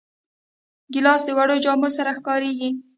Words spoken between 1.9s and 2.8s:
سره ښکارېږي.